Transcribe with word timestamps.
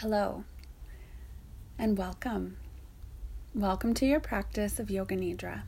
Hello 0.00 0.44
and 1.78 1.98
welcome. 1.98 2.56
Welcome 3.54 3.92
to 3.92 4.06
your 4.06 4.18
practice 4.18 4.80
of 4.80 4.90
Yoga 4.90 5.14
Nidra. 5.14 5.64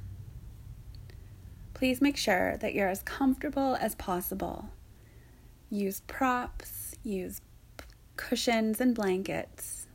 Please 1.74 2.00
make 2.00 2.16
sure 2.16 2.56
that 2.56 2.72
you're 2.72 2.88
as 2.88 3.02
comfortable 3.02 3.76
as 3.78 3.94
possible. 3.94 4.70
Use 5.68 6.00
props, 6.06 6.94
use 7.04 7.42
cushions 8.16 8.80
and 8.80 8.94
blankets 8.94 9.86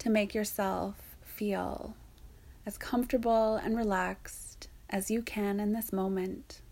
to 0.00 0.10
make 0.10 0.34
yourself 0.34 0.96
feel 1.22 1.94
as 2.66 2.78
comfortable 2.78 3.54
and 3.54 3.76
relaxed 3.76 4.66
as 4.90 5.08
you 5.08 5.22
can 5.22 5.60
in 5.60 5.72
this 5.72 5.92
moment. 5.92 6.62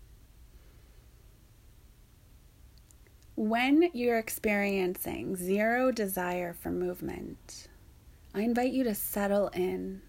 When 3.39 3.91
you're 3.93 4.17
experiencing 4.17 5.35
zero 5.35 5.91
desire 5.91 6.53
for 6.53 6.71
movement, 6.71 7.67
I 8.33 8.41
invite 8.41 8.71
you 8.73 8.83
to 8.85 8.95
settle 8.95 9.49
in 9.49 10.01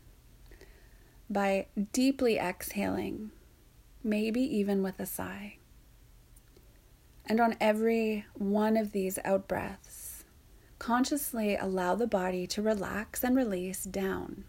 by 1.28 1.66
deeply 1.92 2.38
exhaling, 2.38 3.32
maybe 4.02 4.40
even 4.40 4.82
with 4.82 4.98
a 4.98 5.04
sigh. 5.04 5.58
And 7.26 7.38
on 7.38 7.56
every 7.60 8.24
one 8.32 8.78
of 8.78 8.92
these 8.92 9.18
out 9.26 9.46
breaths, 9.46 10.24
consciously 10.78 11.54
allow 11.54 11.96
the 11.96 12.06
body 12.06 12.46
to 12.46 12.62
relax 12.62 13.22
and 13.22 13.36
release 13.36 13.84
down, 13.84 14.44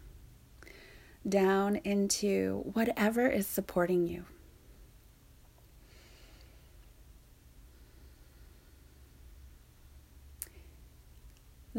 down 1.28 1.76
into 1.84 2.62
whatever 2.72 3.26
is 3.28 3.46
supporting 3.46 4.06
you. 4.06 4.24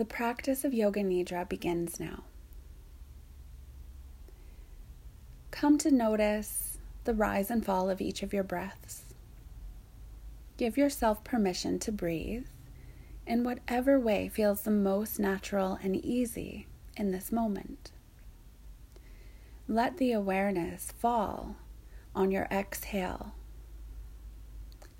The 0.02 0.06
practice 0.06 0.66
of 0.66 0.74
Yoga 0.74 1.02
Nidra 1.02 1.48
begins 1.48 2.00
now. 2.00 2.24
Come 5.52 5.78
to 5.78 5.92
notice 5.92 6.80
the 7.04 7.14
rise 7.14 7.52
and 7.52 7.64
fall 7.64 7.88
of 7.88 8.02
each 8.02 8.24
of 8.24 8.34
your 8.34 8.42
breaths. 8.44 9.04
Give 10.58 10.76
yourself 10.76 11.24
permission 11.24 11.78
to 11.78 11.92
breathe 11.92 12.48
in 13.28 13.44
whatever 13.44 14.00
way 14.00 14.28
feels 14.28 14.64
the 14.64 14.72
most 14.72 15.20
natural 15.20 15.78
and 15.84 15.96
easy 15.96 16.66
in 16.98 17.12
this 17.12 17.32
moment. 17.32 17.92
Let 19.68 19.98
the 19.98 20.14
awareness 20.14 20.92
fall 20.98 21.58
on 22.16 22.32
your 22.32 22.48
exhale. 22.50 23.36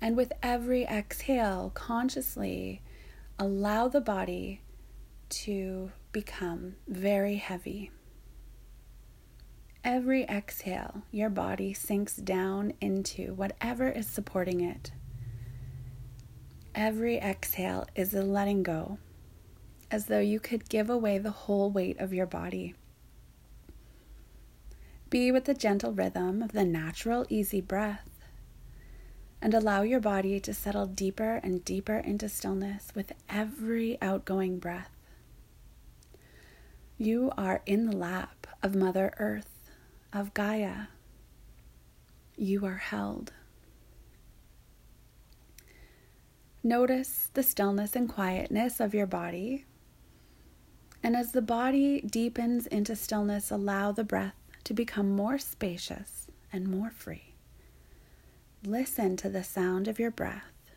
And 0.00 0.16
with 0.16 0.32
every 0.44 0.84
exhale, 0.84 1.72
consciously 1.74 2.82
allow 3.36 3.88
the 3.88 4.00
body 4.00 4.60
to 5.32 5.90
become 6.12 6.76
very 6.86 7.36
heavy. 7.36 7.90
Every 9.82 10.24
exhale, 10.24 11.02
your 11.10 11.30
body 11.30 11.72
sinks 11.72 12.14
down 12.16 12.74
into 12.80 13.34
whatever 13.34 13.88
is 13.88 14.06
supporting 14.06 14.60
it. 14.60 14.92
Every 16.74 17.16
exhale 17.16 17.86
is 17.96 18.14
a 18.14 18.22
letting 18.22 18.62
go, 18.62 18.98
as 19.90 20.06
though 20.06 20.20
you 20.20 20.38
could 20.38 20.68
give 20.68 20.88
away 20.88 21.18
the 21.18 21.30
whole 21.30 21.70
weight 21.70 21.98
of 21.98 22.12
your 22.12 22.26
body. 22.26 22.74
Be 25.10 25.32
with 25.32 25.46
the 25.46 25.54
gentle 25.54 25.92
rhythm 25.92 26.42
of 26.42 26.52
the 26.52 26.64
natural, 26.64 27.26
easy 27.28 27.60
breath, 27.60 28.08
and 29.40 29.54
allow 29.54 29.82
your 29.82 30.00
body 30.00 30.38
to 30.40 30.54
settle 30.54 30.86
deeper 30.86 31.40
and 31.42 31.64
deeper 31.64 31.96
into 31.96 32.28
stillness 32.28 32.92
with 32.94 33.12
every 33.28 34.00
outgoing 34.00 34.58
breath. 34.58 34.91
You 37.02 37.32
are 37.36 37.62
in 37.66 37.86
the 37.86 37.96
lap 37.96 38.46
of 38.62 38.76
Mother 38.76 39.12
Earth, 39.18 39.68
of 40.12 40.32
Gaia. 40.34 40.86
You 42.36 42.64
are 42.64 42.76
held. 42.76 43.32
Notice 46.62 47.28
the 47.34 47.42
stillness 47.42 47.96
and 47.96 48.08
quietness 48.08 48.78
of 48.78 48.94
your 48.94 49.08
body. 49.08 49.64
And 51.02 51.16
as 51.16 51.32
the 51.32 51.42
body 51.42 52.02
deepens 52.02 52.68
into 52.68 52.94
stillness, 52.94 53.50
allow 53.50 53.90
the 53.90 54.04
breath 54.04 54.36
to 54.62 54.72
become 54.72 55.10
more 55.10 55.38
spacious 55.38 56.28
and 56.52 56.68
more 56.68 56.90
free. 56.90 57.34
Listen 58.64 59.16
to 59.16 59.28
the 59.28 59.42
sound 59.42 59.88
of 59.88 59.98
your 59.98 60.12
breath. 60.12 60.70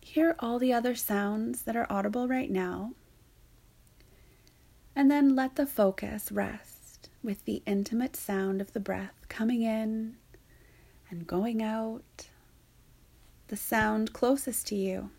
Hear 0.00 0.36
all 0.38 0.58
the 0.58 0.72
other 0.72 0.94
sounds 0.94 1.64
that 1.64 1.76
are 1.76 1.86
audible 1.92 2.26
right 2.26 2.50
now 2.50 2.94
and 4.94 5.10
then 5.10 5.34
let 5.34 5.56
the 5.56 5.66
focus 5.66 6.30
rest 6.32 7.08
with 7.22 7.44
the 7.44 7.62
intimate 7.66 8.16
sound 8.16 8.60
of 8.60 8.72
the 8.72 8.80
breath 8.80 9.26
coming 9.28 9.62
in 9.62 10.16
and 11.10 11.26
going 11.26 11.62
out, 11.62 12.28
the 13.48 13.56
sound 13.56 14.12
closest 14.12 14.66
to 14.68 14.74
you. 14.74 15.10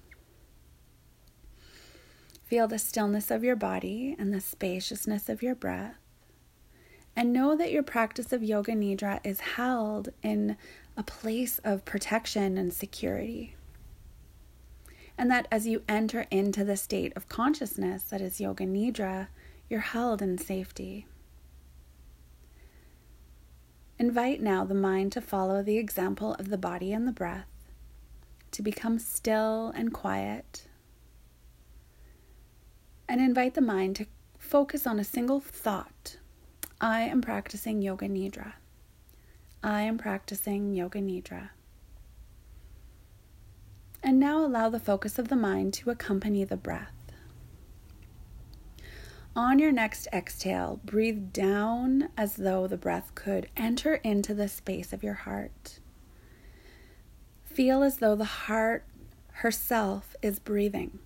Feel 2.44 2.68
the 2.68 2.80
stillness 2.80 3.32
of 3.32 3.44
your 3.44 3.56
body 3.56 4.16
and 4.20 4.34
the 4.34 4.42
spaciousness 4.42 5.30
of 5.30 5.42
your 5.42 5.56
breath. 5.56 5.96
And 7.16 7.34
know 7.34 7.56
that 7.56 7.72
your 7.72 7.84
practice 7.84 8.32
of 8.32 8.44
Yoga 8.44 8.72
Nidra 8.72 9.20
is 9.24 9.42
held 9.42 10.09
in 10.24 10.58
a 10.96 11.03
place 11.03 11.59
of 11.64 11.86
protection 11.86 12.58
and 12.58 12.74
security. 12.74 13.56
And 15.18 15.30
that 15.30 15.48
as 15.52 15.68
you 15.68 15.84
enter 15.88 16.26
into 16.32 16.64
the 16.64 16.78
state 16.78 17.14
of 17.16 17.30
consciousness 17.30 18.03
that 18.03 18.22
is 18.22 18.42
Yoga 18.42 18.66
Nidra, 18.66 19.28
you're 19.72 19.80
held 19.80 20.22
in 20.22 20.38
safety. 20.38 21.08
Invite 23.98 24.42
now 24.42 24.66
the 24.66 24.76
mind 24.76 25.14
to 25.14 25.22
follow 25.22 25.64
the 25.64 25.78
example 25.78 26.34
of 26.34 26.50
the 26.50 26.58
body 26.58 26.92
and 26.92 27.08
the 27.08 27.14
breath, 27.14 27.48
to 28.52 28.62
become 28.62 29.00
still 29.00 29.72
and 29.74 29.94
quiet. 29.94 30.68
And 33.08 33.22
invite 33.22 33.54
the 33.54 33.62
mind 33.62 33.96
to 33.96 34.08
focus 34.38 34.86
on 34.86 35.00
a 35.00 35.06
single 35.06 35.40
thought 35.40 36.18
I 36.82 37.03
am 37.03 37.22
practicing 37.22 37.82
Yoga 37.82 38.09
Nidra. 38.09 38.53
I 39.64 39.84
am 39.84 39.98
practicing 39.98 40.74
Yoga 40.74 41.00
Nidra. 41.00 41.52
And 44.03 44.20
now 44.20 44.46
allow 44.46 44.68
the 44.68 44.80
focus 44.82 45.18
of 45.18 45.30
the 45.30 45.38
mind 45.38 45.74
to 45.76 45.92
accompany 45.92 46.44
the 46.44 46.58
breath. 46.58 47.01
On 49.36 49.59
your 49.59 49.72
next 49.72 50.08
exhale, 50.12 50.81
breathe 50.84 51.31
down 51.31 52.09
as 52.18 52.36
though 52.36 52.68
the 52.68 52.78
breath 52.78 53.16
could 53.16 53.47
enter 53.56 53.96
into 53.96 54.34
the 54.34 54.50
space 54.50 54.92
of 54.92 55.03
your 55.03 55.14
heart. 55.14 55.80
Feel 57.46 57.81
as 57.81 57.97
though 57.97 58.16
the 58.16 58.25
heart 58.25 58.84
herself 59.36 60.18
is 60.22 60.40
breathing. 60.40 61.00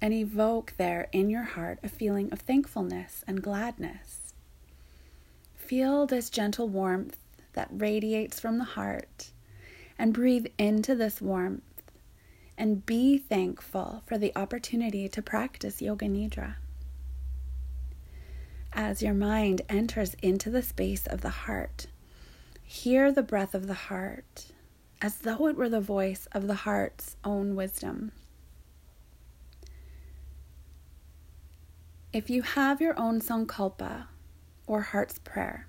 And 0.00 0.12
evoke 0.12 0.74
there 0.76 1.08
in 1.10 1.30
your 1.30 1.42
heart 1.42 1.78
a 1.82 1.88
feeling 1.88 2.30
of 2.32 2.40
thankfulness 2.40 3.24
and 3.26 3.42
gladness. 3.42 4.34
Feel 5.56 6.06
this 6.06 6.28
gentle 6.28 6.68
warmth 6.68 7.16
that 7.54 7.68
radiates 7.72 8.38
from 8.38 8.58
the 8.58 8.64
heart 8.64 9.30
and 9.98 10.12
breathe 10.12 10.46
into 10.58 10.94
this 10.94 11.20
warmth 11.22 11.77
and 12.58 12.84
be 12.84 13.16
thankful 13.16 14.02
for 14.04 14.18
the 14.18 14.32
opportunity 14.36 15.08
to 15.08 15.22
practice 15.22 15.80
Yoga 15.80 16.06
Nidra. 16.06 16.56
As 18.72 19.00
your 19.00 19.14
mind 19.14 19.62
enters 19.68 20.14
into 20.22 20.50
the 20.50 20.62
space 20.62 21.06
of 21.06 21.20
the 21.20 21.30
heart, 21.30 21.86
hear 22.64 23.12
the 23.12 23.22
breath 23.22 23.54
of 23.54 23.68
the 23.68 23.74
heart 23.74 24.48
as 25.00 25.18
though 25.18 25.46
it 25.46 25.56
were 25.56 25.68
the 25.68 25.80
voice 25.80 26.26
of 26.32 26.48
the 26.48 26.54
heart's 26.54 27.16
own 27.24 27.54
wisdom. 27.54 28.10
If 32.12 32.28
you 32.28 32.42
have 32.42 32.80
your 32.80 32.98
own 32.98 33.20
Sankalpa 33.20 34.06
or 34.66 34.80
heart's 34.80 35.20
prayer, 35.20 35.68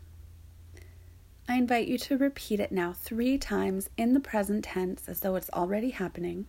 I 1.48 1.56
invite 1.56 1.88
you 1.88 1.98
to 2.00 2.18
repeat 2.18 2.60
it 2.60 2.72
now 2.72 2.94
three 2.94 3.38
times 3.38 3.90
in 3.98 4.14
the 4.14 4.20
present 4.20 4.64
tense 4.64 5.08
as 5.08 5.20
though 5.20 5.36
it's 5.36 5.50
already 5.52 5.92
happening. 5.92 6.48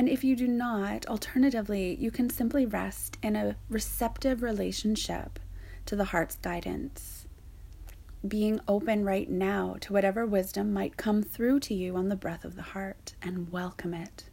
And 0.00 0.08
if 0.08 0.24
you 0.24 0.34
do 0.34 0.48
not, 0.48 1.04
alternatively, 1.08 1.94
you 2.00 2.10
can 2.10 2.30
simply 2.30 2.64
rest 2.64 3.18
in 3.22 3.36
a 3.36 3.56
receptive 3.68 4.42
relationship 4.42 5.38
to 5.84 5.94
the 5.94 6.06
heart's 6.06 6.36
guidance, 6.36 7.26
being 8.26 8.60
open 8.66 9.04
right 9.04 9.28
now 9.28 9.76
to 9.82 9.92
whatever 9.92 10.24
wisdom 10.24 10.72
might 10.72 10.96
come 10.96 11.22
through 11.22 11.60
to 11.60 11.74
you 11.74 11.96
on 11.96 12.08
the 12.08 12.16
breath 12.16 12.46
of 12.46 12.56
the 12.56 12.62
heart 12.62 13.12
and 13.20 13.52
welcome 13.52 13.92
it. 13.92 14.24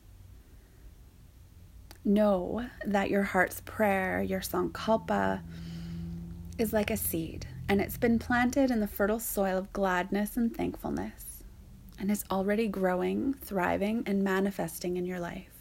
Know 2.05 2.69
that 2.85 3.09
your 3.09 3.23
heart's 3.23 3.59
prayer, 3.65 4.21
your 4.21 4.39
sankalpa, 4.39 5.41
is 6.57 6.71
like 6.71 6.91
a 6.91 6.95
seed, 6.95 7.45
and 7.67 7.81
it's 7.81 7.97
been 7.97 8.19
planted 8.19 8.71
in 8.71 8.79
the 8.79 8.87
fertile 8.87 9.19
soil 9.19 9.57
of 9.57 9.73
gladness 9.73 10.37
and 10.37 10.55
thankfulness 10.55 11.43
and 11.99 12.09
is 12.09 12.23
already 12.31 12.69
growing, 12.69 13.33
thriving, 13.33 14.03
and 14.05 14.23
manifesting 14.23 14.95
in 14.95 15.05
your 15.05 15.19
life. 15.19 15.56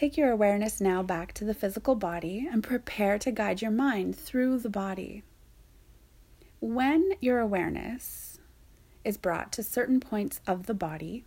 Take 0.00 0.16
your 0.16 0.30
awareness 0.30 0.80
now 0.80 1.02
back 1.02 1.34
to 1.34 1.44
the 1.44 1.52
physical 1.52 1.94
body 1.94 2.48
and 2.50 2.64
prepare 2.64 3.18
to 3.18 3.30
guide 3.30 3.60
your 3.60 3.70
mind 3.70 4.16
through 4.16 4.60
the 4.60 4.70
body. 4.70 5.24
When 6.58 7.12
your 7.20 7.38
awareness 7.38 8.38
is 9.04 9.18
brought 9.18 9.52
to 9.52 9.62
certain 9.62 10.00
points 10.00 10.40
of 10.46 10.64
the 10.64 10.72
body, 10.72 11.26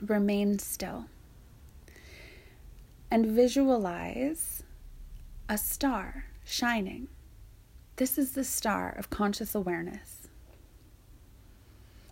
remain 0.00 0.58
still 0.58 1.06
and 3.08 3.24
visualize 3.24 4.64
a 5.48 5.56
star 5.56 6.24
shining. 6.44 7.06
This 7.94 8.18
is 8.18 8.32
the 8.32 8.42
star 8.42 8.96
of 8.98 9.10
conscious 9.10 9.54
awareness. 9.54 10.26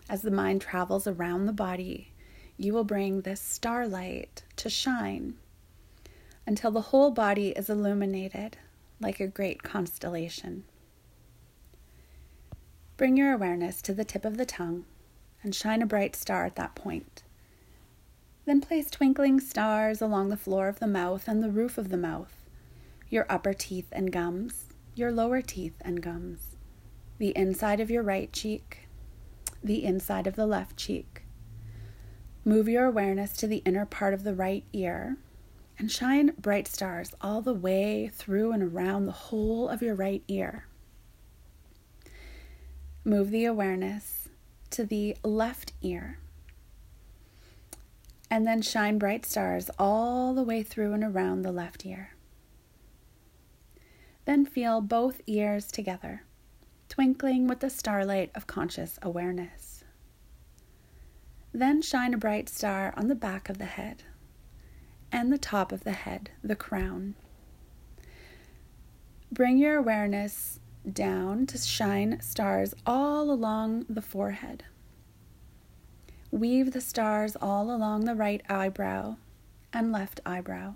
As 0.08 0.22
the 0.22 0.30
mind 0.30 0.60
travels 0.60 1.08
around 1.08 1.46
the 1.46 1.52
body, 1.52 2.12
you 2.56 2.72
will 2.72 2.84
bring 2.84 3.22
this 3.22 3.40
starlight 3.40 4.44
to 4.54 4.70
shine 4.70 5.34
until 6.46 6.70
the 6.70 6.80
whole 6.80 7.10
body 7.10 7.48
is 7.50 7.70
illuminated 7.70 8.58
like 9.00 9.20
a 9.20 9.26
great 9.26 9.62
constellation. 9.62 10.64
Bring 12.96 13.16
your 13.16 13.32
awareness 13.32 13.82
to 13.82 13.94
the 13.94 14.04
tip 14.04 14.24
of 14.24 14.36
the 14.36 14.46
tongue 14.46 14.84
and 15.42 15.54
shine 15.54 15.82
a 15.82 15.86
bright 15.86 16.14
star 16.14 16.44
at 16.44 16.56
that 16.56 16.74
point. 16.74 17.22
Then 18.46 18.60
place 18.60 18.90
twinkling 18.90 19.40
stars 19.40 20.02
along 20.02 20.28
the 20.28 20.36
floor 20.36 20.68
of 20.68 20.78
the 20.78 20.86
mouth 20.86 21.26
and 21.28 21.42
the 21.42 21.50
roof 21.50 21.78
of 21.78 21.88
the 21.88 21.96
mouth, 21.96 22.44
your 23.08 23.26
upper 23.28 23.54
teeth 23.54 23.88
and 23.90 24.12
gums, 24.12 24.66
your 24.94 25.10
lower 25.10 25.40
teeth 25.42 25.74
and 25.80 26.02
gums, 26.02 26.56
the 27.18 27.36
inside 27.36 27.80
of 27.80 27.90
your 27.90 28.02
right 28.02 28.32
cheek, 28.32 28.88
the 29.62 29.84
inside 29.84 30.26
of 30.26 30.36
the 30.36 30.46
left 30.46 30.76
cheek. 30.76 31.22
Move 32.44 32.68
your 32.68 32.84
awareness 32.84 33.32
to 33.38 33.46
the 33.46 33.62
inner 33.64 33.86
part 33.86 34.12
of 34.12 34.24
the 34.24 34.34
right 34.34 34.64
ear 34.72 35.16
and 35.78 35.90
shine 35.90 36.32
bright 36.38 36.68
stars 36.68 37.14
all 37.20 37.42
the 37.42 37.54
way 37.54 38.08
through 38.12 38.52
and 38.52 38.62
around 38.62 39.06
the 39.06 39.12
whole 39.12 39.68
of 39.68 39.82
your 39.82 39.94
right 39.94 40.22
ear. 40.28 40.66
Move 43.04 43.30
the 43.30 43.44
awareness 43.44 44.28
to 44.70 44.84
the 44.84 45.16
left 45.22 45.72
ear. 45.82 46.18
And 48.30 48.46
then 48.46 48.62
shine 48.62 48.98
bright 48.98 49.26
stars 49.26 49.70
all 49.78 50.34
the 50.34 50.42
way 50.42 50.62
through 50.62 50.92
and 50.92 51.04
around 51.04 51.42
the 51.42 51.52
left 51.52 51.84
ear. 51.84 52.10
Then 54.24 54.46
feel 54.46 54.80
both 54.80 55.20
ears 55.26 55.70
together, 55.70 56.22
twinkling 56.88 57.46
with 57.46 57.60
the 57.60 57.68
starlight 57.68 58.30
of 58.34 58.46
conscious 58.46 58.98
awareness. 59.02 59.84
Then 61.52 61.82
shine 61.82 62.14
a 62.14 62.18
bright 62.18 62.48
star 62.48 62.94
on 62.96 63.08
the 63.08 63.14
back 63.14 63.48
of 63.48 63.58
the 63.58 63.66
head 63.66 64.02
and 65.14 65.32
the 65.32 65.38
top 65.38 65.70
of 65.70 65.84
the 65.84 65.92
head, 65.92 66.28
the 66.42 66.56
crown. 66.56 67.14
Bring 69.30 69.58
your 69.58 69.76
awareness 69.76 70.58
down 70.92 71.46
to 71.46 71.56
shine 71.56 72.20
stars 72.20 72.74
all 72.84 73.30
along 73.30 73.86
the 73.88 74.02
forehead. 74.02 74.64
Weave 76.32 76.72
the 76.72 76.80
stars 76.80 77.36
all 77.40 77.70
along 77.70 78.06
the 78.06 78.16
right 78.16 78.42
eyebrow 78.48 79.14
and 79.72 79.92
left 79.92 80.18
eyebrow, 80.26 80.74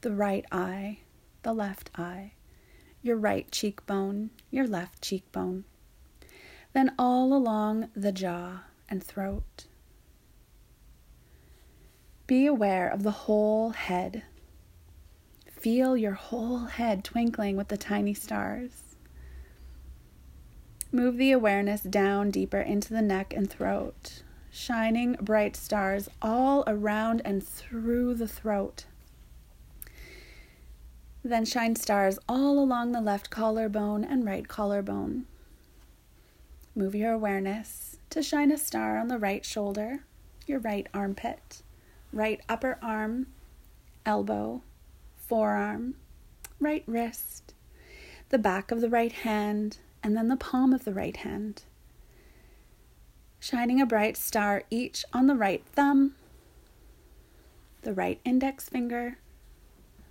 the 0.00 0.14
right 0.14 0.46
eye, 0.50 1.00
the 1.42 1.52
left 1.52 1.90
eye, 1.96 2.32
your 3.02 3.18
right 3.18 3.50
cheekbone, 3.52 4.30
your 4.50 4.66
left 4.66 5.02
cheekbone, 5.02 5.64
then 6.72 6.94
all 6.98 7.34
along 7.34 7.90
the 7.94 8.10
jaw 8.12 8.60
and 8.88 9.04
throat. 9.04 9.66
Be 12.26 12.46
aware 12.46 12.88
of 12.88 13.04
the 13.04 13.12
whole 13.12 13.70
head. 13.70 14.24
Feel 15.48 15.96
your 15.96 16.14
whole 16.14 16.64
head 16.64 17.04
twinkling 17.04 17.56
with 17.56 17.68
the 17.68 17.76
tiny 17.76 18.14
stars. 18.14 18.96
Move 20.90 21.18
the 21.18 21.30
awareness 21.30 21.82
down 21.82 22.32
deeper 22.32 22.60
into 22.60 22.92
the 22.92 23.02
neck 23.02 23.32
and 23.32 23.48
throat, 23.48 24.24
shining 24.50 25.12
bright 25.20 25.54
stars 25.54 26.08
all 26.20 26.64
around 26.66 27.22
and 27.24 27.46
through 27.46 28.14
the 28.14 28.26
throat. 28.26 28.86
Then 31.22 31.44
shine 31.44 31.76
stars 31.76 32.18
all 32.28 32.58
along 32.58 32.90
the 32.90 33.00
left 33.00 33.30
collarbone 33.30 34.02
and 34.02 34.26
right 34.26 34.48
collarbone. 34.48 35.26
Move 36.74 36.96
your 36.96 37.12
awareness 37.12 37.98
to 38.10 38.20
shine 38.20 38.50
a 38.50 38.58
star 38.58 38.98
on 38.98 39.06
the 39.06 39.18
right 39.18 39.44
shoulder, 39.44 40.00
your 40.46 40.58
right 40.58 40.88
armpit 40.92 41.62
right 42.12 42.40
upper 42.48 42.78
arm, 42.82 43.26
elbow, 44.04 44.62
forearm, 45.16 45.94
right 46.60 46.84
wrist, 46.86 47.54
the 48.28 48.38
back 48.38 48.70
of 48.70 48.80
the 48.80 48.90
right 48.90 49.12
hand, 49.12 49.78
and 50.02 50.16
then 50.16 50.28
the 50.28 50.36
palm 50.36 50.72
of 50.72 50.84
the 50.84 50.94
right 50.94 51.18
hand. 51.18 51.64
Shining 53.38 53.80
a 53.80 53.86
bright 53.86 54.16
star 54.16 54.64
each 54.70 55.04
on 55.12 55.26
the 55.26 55.34
right 55.34 55.64
thumb, 55.72 56.14
the 57.82 57.92
right 57.92 58.20
index 58.24 58.68
finger, 58.68 59.18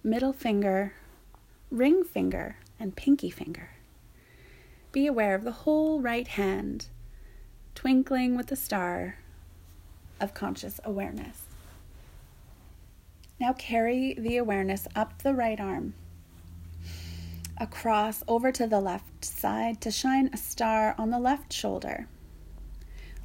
middle 0.03 0.33
finger, 0.33 0.93
ring 1.71 2.03
finger, 2.03 2.57
and 2.79 2.95
pinky 2.95 3.29
finger. 3.29 3.71
Be 4.91 5.07
aware 5.07 5.35
of 5.35 5.43
the 5.43 5.51
whole 5.51 5.99
right 5.99 6.27
hand, 6.27 6.87
twinkling 7.73 8.37
with 8.37 8.47
the 8.47 8.55
star 8.55 9.17
of 10.21 10.33
conscious 10.33 10.79
awareness. 10.85 11.44
Now 13.39 13.53
carry 13.53 14.13
the 14.13 14.37
awareness 14.37 14.87
up 14.95 15.21
the 15.21 15.33
right 15.33 15.59
arm, 15.59 15.93
across 17.57 18.23
over 18.27 18.51
to 18.53 18.65
the 18.65 18.79
left 18.79 19.25
side 19.25 19.81
to 19.81 19.91
shine 19.91 20.29
a 20.31 20.37
star 20.37 20.95
on 20.97 21.09
the 21.09 21.19
left 21.19 21.51
shoulder, 21.51 22.07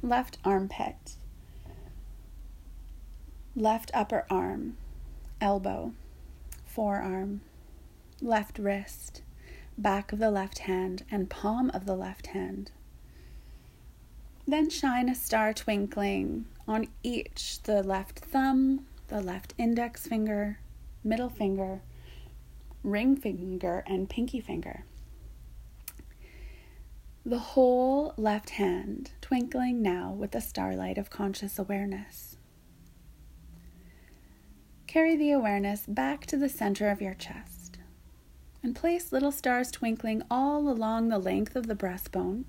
left 0.01 0.37
armpit, 0.43 1.15
left 3.55 3.89
upper 3.93 4.25
arm, 4.29 4.75
elbow, 5.39 5.93
forearm, 6.65 7.41
left 8.21 8.59
wrist, 8.59 9.21
back 9.77 10.11
of 10.11 10.19
the 10.19 10.31
left 10.31 10.59
hand, 10.59 11.03
and 11.09 11.29
palm 11.29 11.71
of 11.73 11.85
the 11.85 11.95
left 11.95 12.27
hand. 12.27 12.71
Then 14.45 14.69
shine 14.69 15.07
a 15.07 15.15
star 15.15 15.53
twinkling 15.53 16.45
on 16.67 16.87
each 17.01 17.61
the 17.63 17.81
left 17.81 18.19
thumb, 18.19 18.85
the 19.11 19.21
left 19.21 19.53
index 19.57 20.07
finger, 20.07 20.57
middle 21.03 21.27
finger, 21.27 21.81
ring 22.81 23.17
finger, 23.17 23.83
and 23.85 24.09
pinky 24.09 24.39
finger. 24.39 24.85
The 27.25 27.37
whole 27.37 28.13
left 28.15 28.51
hand 28.51 29.11
twinkling 29.19 29.81
now 29.81 30.11
with 30.13 30.31
the 30.31 30.39
starlight 30.39 30.97
of 30.97 31.09
conscious 31.09 31.59
awareness. 31.59 32.37
Carry 34.87 35.17
the 35.17 35.31
awareness 35.31 35.85
back 35.85 36.25
to 36.27 36.37
the 36.37 36.49
center 36.49 36.89
of 36.89 37.01
your 37.01 37.13
chest 37.13 37.79
and 38.63 38.73
place 38.73 39.11
little 39.11 39.33
stars 39.33 39.71
twinkling 39.71 40.23
all 40.31 40.69
along 40.69 41.09
the 41.09 41.19
length 41.19 41.57
of 41.57 41.67
the 41.67 41.75
breastbone. 41.75 42.45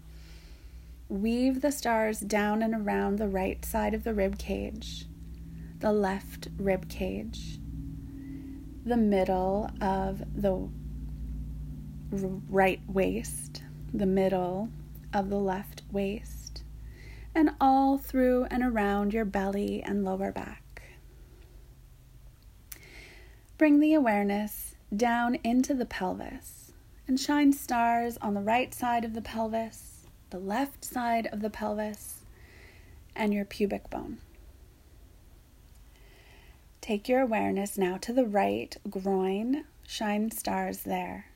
Weave 1.09 1.61
the 1.61 1.73
stars 1.73 2.21
down 2.21 2.62
and 2.62 2.73
around 2.73 3.16
the 3.16 3.28
right 3.28 3.64
side 3.64 3.95
of 3.95 4.04
the 4.04 4.14
rib 4.14 4.38
cage 4.38 5.07
the 5.82 5.92
left 5.92 6.46
rib 6.58 6.88
cage, 6.88 7.58
the 8.84 8.96
middle 8.96 9.68
of 9.80 10.22
the 10.40 10.70
right 12.48 12.80
waist, 12.86 13.64
the 13.92 14.06
middle 14.06 14.68
of 15.12 15.28
the 15.28 15.40
left 15.40 15.82
waist, 15.90 16.62
and 17.34 17.50
all 17.60 17.98
through 17.98 18.44
and 18.44 18.62
around 18.62 19.12
your 19.12 19.24
belly 19.24 19.82
and 19.82 20.04
lower 20.04 20.30
back. 20.30 20.82
Bring 23.58 23.80
the 23.80 23.94
awareness 23.94 24.76
down 24.94 25.34
into 25.42 25.74
the 25.74 25.86
pelvis 25.86 26.70
and 27.08 27.18
shine 27.18 27.52
stars 27.52 28.16
on 28.18 28.34
the 28.34 28.40
right 28.40 28.72
side 28.72 29.04
of 29.04 29.14
the 29.14 29.22
pelvis, 29.22 30.06
the 30.30 30.38
left 30.38 30.84
side 30.84 31.26
of 31.32 31.40
the 31.40 31.50
pelvis, 31.50 32.20
and 33.16 33.34
your 33.34 33.44
pubic 33.44 33.90
bone. 33.90 34.18
Take 36.82 37.08
your 37.08 37.20
awareness 37.20 37.78
now 37.78 37.96
to 37.98 38.12
the 38.12 38.26
right 38.26 38.76
groin, 38.90 39.66
shine 39.86 40.32
stars 40.32 40.78
there. 40.80 41.26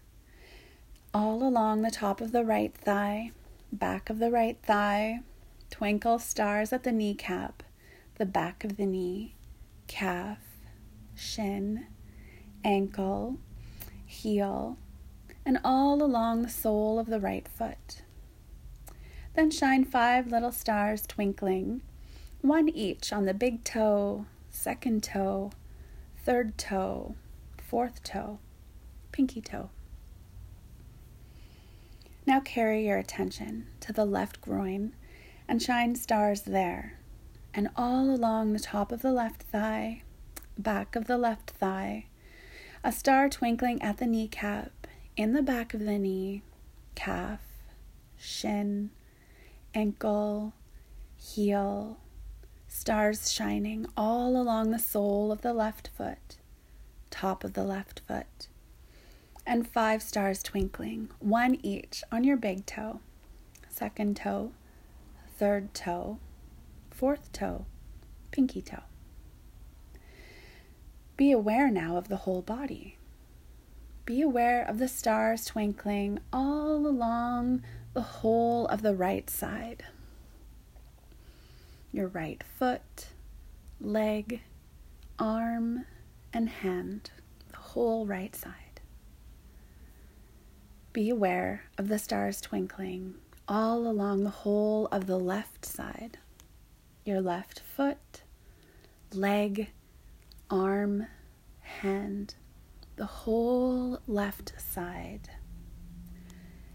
All 1.15 1.47
along 1.47 1.83
the 1.83 1.91
top 1.93 2.21
of 2.21 2.33
the 2.33 2.45
right 2.45 2.75
thigh, 2.75 3.31
back 3.71 4.11
of 4.11 4.19
the 4.19 4.33
right 4.33 4.59
thigh, 4.61 5.21
twinkle 5.71 6.19
stars 6.19 6.73
at 6.73 6.83
the 6.83 6.91
kneecap, 6.91 7.63
the 8.17 8.27
back 8.27 8.65
of 8.65 8.77
the 8.77 8.87
knee, 8.87 9.37
calf, 9.87 10.41
shin, 11.15 11.87
ankle, 12.65 13.37
heel, 14.05 14.77
and 15.45 15.61
all 15.63 16.03
along 16.03 16.43
the 16.43 16.49
sole 16.49 16.99
of 16.99 17.07
the 17.07 17.21
right 17.21 17.47
foot. 17.47 18.03
Then 19.35 19.53
shine 19.53 19.85
five 19.85 20.27
little 20.27 20.51
stars 20.51 21.03
twinkling, 21.07 21.83
one 22.41 22.69
each 22.69 23.13
on 23.13 23.27
the 23.27 23.35
big 23.35 23.63
toe, 23.63 24.27
second 24.67 25.01
toe, 25.01 25.53
third 26.25 26.59
toe, 26.59 27.15
fourth 27.57 28.03
toe, 28.03 28.41
pinky 29.13 29.41
toe. 29.41 29.71
Now 32.27 32.41
carry 32.41 32.85
your 32.85 32.99
attention 32.99 33.69
to 33.79 33.93
the 33.93 34.05
left 34.05 34.41
groin 34.41 34.93
and 35.47 35.63
shine 35.63 35.95
stars 35.95 36.41
there, 36.41 36.99
and 37.55 37.69
all 37.77 38.11
along 38.11 38.55
the 38.55 38.59
top 38.59 38.91
of 38.91 39.03
the 39.03 39.13
left 39.13 39.45
thigh, 39.45 40.03
back 40.59 40.97
of 40.97 41.07
the 41.07 41.17
left 41.17 41.53
thigh, 41.53 42.07
a 42.83 42.91
star 42.91 43.29
twinkling 43.29 43.81
at 43.83 43.99
the 43.99 44.07
kneecap, 44.07 44.89
in 45.17 45.33
the 45.33 45.43
back 45.43 45.75
of 45.75 45.81
the 45.85 45.97
knee, 45.97 46.43
calf, 46.97 47.39
shin, 48.19 48.91
ankle, 49.75 50.55
heel, 51.17 51.99
stars 52.77 53.33
shining 53.33 53.87
all 53.97 54.37
along 54.37 54.71
the 54.71 54.79
sole 54.79 55.33
of 55.33 55.41
the 55.41 55.55
left 55.55 55.89
foot, 55.97 56.37
top 57.11 57.43
of 57.43 57.55
the 57.55 57.65
left 57.65 58.03
foot, 58.07 58.49
and 59.47 59.67
five 59.67 60.03
stars 60.03 60.43
twinkling, 60.43 61.09
one 61.19 61.59
each 61.63 62.05
on 62.13 62.23
your 62.23 62.37
big 62.37 62.67
toe, 62.67 63.01
second 63.71 64.19
toe, 64.19 64.53
third 65.39 65.73
toe, 65.73 66.19
fourth 66.91 67.33
toe, 67.33 67.65
pinky 68.31 68.61
toe. 68.61 68.85
Be 71.17 71.33
aware 71.33 71.71
now 71.71 71.97
of 71.97 72.09
the 72.09 72.19
whole 72.19 72.43
body. 72.43 72.99
Be 74.05 74.21
aware 74.21 74.63
of 74.63 74.79
the 74.79 74.89
stars 74.89 75.47
twinkling 75.47 76.19
all 76.31 76.87
along 76.87 77.63
the 77.95 78.03
whole 78.03 78.67
of 78.67 78.83
the 78.83 78.95
right 78.95 79.29
side. 79.31 79.87
Your 81.97 82.09
right 82.09 82.45
foot, 82.59 83.07
leg, 83.81 84.43
arm, 85.19 85.87
and 86.31 86.47
hand, 86.47 87.11
the 87.49 87.57
whole 87.57 88.05
right 88.05 88.37
side. 88.37 88.83
Be 90.93 91.09
aware 91.09 91.65
of 91.79 91.89
the 91.89 91.99
stars 91.99 92.43
twinkling 92.43 93.15
all 93.49 93.89
along 93.89 94.25
the 94.25 94.29
whole 94.45 94.89
of 94.93 95.07
the 95.07 95.19
left 95.19 95.65
side. 95.65 96.19
Your 97.07 97.23
left 97.23 97.61
foot, 97.61 98.25
leg, 99.15 99.71
arm, 100.51 101.07
hand, 101.61 102.35
the 102.97 103.07
whole 103.07 104.01
left 104.07 104.53
side, 104.61 105.31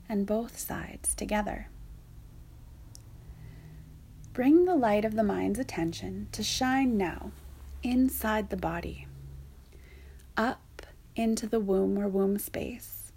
and 0.10 0.26
both 0.26 0.58
sides 0.58 1.14
together. 1.14 1.68
Bring 4.34 4.64
the 4.64 4.76
light 4.76 5.04
of 5.04 5.16
the 5.16 5.26
mind's 5.26 5.60
attention 5.60 6.30
to 6.32 6.42
shine 6.42 6.98
now 6.98 7.32
inside 7.84 8.50
the 8.50 8.56
body, 8.56 9.06
up 10.38 10.86
into 11.18 11.48
the 11.48 11.60
womb 11.60 12.00
or 12.00 12.08
womb 12.08 12.40
space. 12.40 13.12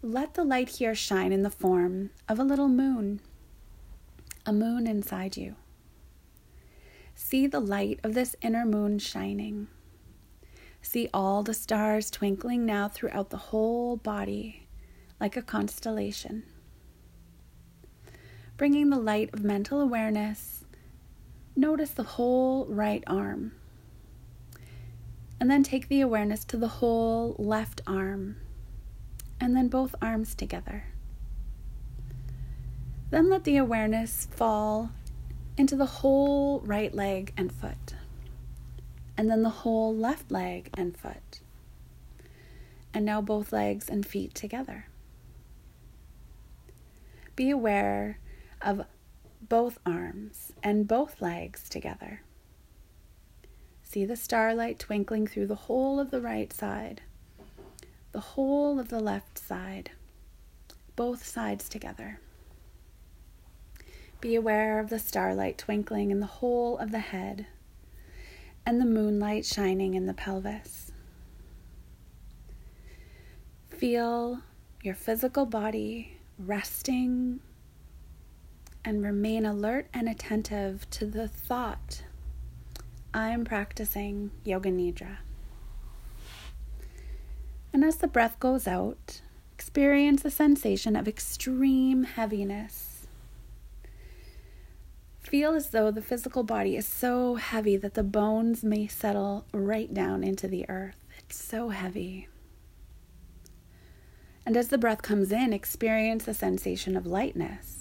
Let 0.00 0.34
the 0.34 0.44
light 0.44 0.68
here 0.68 0.94
shine 0.94 1.32
in 1.32 1.42
the 1.42 1.50
form 1.50 2.10
of 2.28 2.38
a 2.38 2.44
little 2.44 2.68
moon, 2.68 3.20
a 4.46 4.52
moon 4.52 4.86
inside 4.86 5.36
you. 5.36 5.56
See 7.16 7.48
the 7.48 7.58
light 7.58 7.98
of 8.04 8.14
this 8.14 8.36
inner 8.40 8.64
moon 8.64 9.00
shining. 9.00 9.66
See 10.80 11.10
all 11.12 11.42
the 11.42 11.54
stars 11.54 12.08
twinkling 12.08 12.64
now 12.64 12.86
throughout 12.86 13.30
the 13.30 13.36
whole 13.36 13.96
body 13.96 14.68
like 15.18 15.36
a 15.36 15.42
constellation. 15.42 16.44
Bringing 18.58 18.90
the 18.90 18.98
light 18.98 19.30
of 19.32 19.44
mental 19.44 19.80
awareness, 19.80 20.64
notice 21.54 21.92
the 21.92 22.02
whole 22.02 22.66
right 22.66 23.04
arm. 23.06 23.52
And 25.38 25.48
then 25.48 25.62
take 25.62 25.86
the 25.86 26.00
awareness 26.00 26.44
to 26.46 26.56
the 26.56 26.66
whole 26.66 27.36
left 27.38 27.82
arm, 27.86 28.34
and 29.40 29.54
then 29.54 29.68
both 29.68 29.94
arms 30.02 30.34
together. 30.34 30.86
Then 33.10 33.30
let 33.30 33.44
the 33.44 33.58
awareness 33.58 34.26
fall 34.32 34.90
into 35.56 35.76
the 35.76 35.86
whole 35.86 36.58
right 36.64 36.92
leg 36.92 37.32
and 37.36 37.52
foot, 37.52 37.94
and 39.16 39.30
then 39.30 39.44
the 39.44 39.50
whole 39.50 39.94
left 39.94 40.32
leg 40.32 40.70
and 40.76 40.96
foot, 40.96 41.42
and 42.92 43.04
now 43.04 43.20
both 43.20 43.52
legs 43.52 43.88
and 43.88 44.04
feet 44.04 44.34
together. 44.34 44.86
Be 47.36 47.50
aware 47.50 48.18
of 48.62 48.86
both 49.40 49.78
arms 49.86 50.52
and 50.62 50.88
both 50.88 51.20
legs 51.22 51.68
together. 51.68 52.22
See 53.82 54.04
the 54.04 54.16
starlight 54.16 54.78
twinkling 54.78 55.26
through 55.26 55.46
the 55.46 55.54
whole 55.54 55.98
of 55.98 56.10
the 56.10 56.20
right 56.20 56.52
side, 56.52 57.00
the 58.12 58.20
whole 58.20 58.78
of 58.78 58.88
the 58.88 59.00
left 59.00 59.38
side, 59.38 59.92
both 60.96 61.24
sides 61.24 61.68
together. 61.68 62.20
Be 64.20 64.34
aware 64.34 64.80
of 64.80 64.90
the 64.90 64.98
starlight 64.98 65.58
twinkling 65.58 66.10
in 66.10 66.20
the 66.20 66.26
whole 66.26 66.76
of 66.78 66.90
the 66.90 66.98
head 66.98 67.46
and 68.66 68.80
the 68.80 68.84
moonlight 68.84 69.46
shining 69.46 69.94
in 69.94 70.06
the 70.06 70.12
pelvis. 70.12 70.92
Feel 73.68 74.40
your 74.82 74.94
physical 74.94 75.46
body 75.46 76.18
resting 76.38 77.40
and 78.84 79.02
remain 79.02 79.44
alert 79.44 79.88
and 79.92 80.08
attentive 80.08 80.88
to 80.90 81.06
the 81.06 81.28
thought 81.28 82.02
I 83.12 83.28
am 83.28 83.44
practicing 83.44 84.30
Yoga 84.44 84.70
Nidra. 84.70 85.18
And 87.72 87.84
as 87.84 87.96
the 87.96 88.06
breath 88.06 88.38
goes 88.38 88.66
out, 88.66 89.20
experience 89.54 90.24
a 90.24 90.30
sensation 90.30 90.94
of 90.94 91.08
extreme 91.08 92.04
heaviness. 92.04 93.06
Feel 95.20 95.54
as 95.54 95.70
though 95.70 95.90
the 95.90 96.02
physical 96.02 96.42
body 96.42 96.76
is 96.76 96.86
so 96.86 97.34
heavy 97.34 97.76
that 97.76 97.94
the 97.94 98.02
bones 98.02 98.64
may 98.64 98.86
settle 98.86 99.44
right 99.52 99.92
down 99.92 100.24
into 100.24 100.48
the 100.48 100.68
earth. 100.68 101.04
It's 101.18 101.42
so 101.42 101.68
heavy. 101.68 102.28
And 104.46 104.56
as 104.56 104.68
the 104.68 104.78
breath 104.78 105.02
comes 105.02 105.30
in, 105.30 105.52
experience 105.52 106.26
a 106.26 106.34
sensation 106.34 106.96
of 106.96 107.06
lightness 107.06 107.77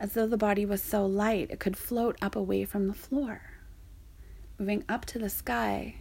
as 0.00 0.12
though 0.12 0.26
the 0.26 0.36
body 0.36 0.64
was 0.64 0.82
so 0.82 1.04
light 1.04 1.50
it 1.50 1.60
could 1.60 1.76
float 1.76 2.16
up 2.22 2.36
away 2.36 2.64
from 2.64 2.86
the 2.86 2.94
floor, 2.94 3.42
moving 4.58 4.84
up 4.88 5.04
to 5.06 5.18
the 5.18 5.30
sky, 5.30 5.96